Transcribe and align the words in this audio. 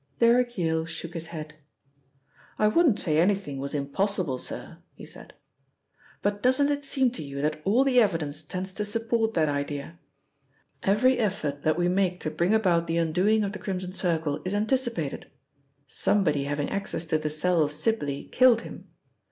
Derrick 0.17 0.57
Yale 0.57 0.85
shook 0.87 1.13
his 1.13 1.27
head. 1.27 1.53
"I 2.57 2.67
wouldn't 2.67 2.99
say 2.99 3.19
anything 3.19 3.59
was 3.59 3.75
impossible, 3.75 4.39
sir," 4.39 4.79
he 4.95 5.05
said, 5.05 5.35
"but 6.23 6.41
doesn't 6.41 6.71
it 6.71 6.83
seem 6.83 7.11
to 7.11 7.21
you 7.23 7.39
that 7.43 7.61
all 7.65 7.83
the 7.83 7.99
evidence 8.01 8.41
tends 8.41 8.73
to 8.73 8.83
support 8.83 9.35
that 9.35 9.47
idea? 9.47 9.99
Every 10.81 11.19
effort 11.19 11.61
that 11.61 11.77
we 11.77 11.87
make 11.87 12.19
to 12.21 12.31
bring 12.31 12.51
about 12.55 12.87
the 12.87 12.97
undoing 12.97 13.43
of 13.43 13.51
the 13.51 13.59
Crimson 13.59 13.93
Circle 13.93 14.41
is 14.43 14.55
anticipated. 14.55 15.29
Somebody 15.87 16.45
having 16.45 16.71
access 16.71 17.05
to 17.05 17.19
the 17.19 17.29
cell 17.29 17.61
of 17.61 17.71
Sibly, 17.71 18.23
killed 18.31 18.61
him. 18.61 18.87